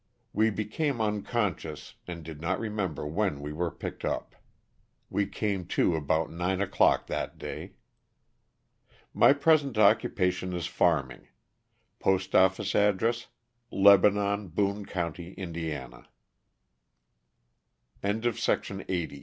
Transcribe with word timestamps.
We 0.33 0.49
became 0.49 0.99
unconscious 0.99 1.93
and 2.07 2.23
did 2.23 2.41
not 2.41 2.59
remember 2.59 3.05
when 3.05 3.39
we 3.39 3.53
were 3.53 3.69
picked 3.69 4.03
up. 4.03 4.35
We 5.11 5.27
came 5.27 5.63
to 5.77 5.93
about 5.95 6.31
nine 6.31 6.59
o'clock 6.59 7.05
that 7.05 7.37
day. 7.37 7.73
My 9.13 9.31
present 9.31 9.77
occupation 9.77 10.53
is 10.53 10.65
farming. 10.65 11.27
Postoffice 11.99 12.73
address, 12.73 13.27
Lebanon, 13.69 14.47
Boone 14.47 14.87
county, 14.87 15.35